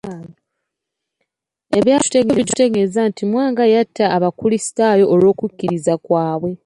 [1.77, 6.51] Ebyafaayo bitutegeeza nti Mwanga yatta Abakristaayo olw'okukkiriza kwabwe.